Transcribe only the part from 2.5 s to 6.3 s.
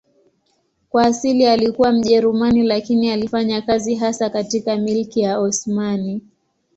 lakini alifanya kazi hasa katika Milki ya Osmani.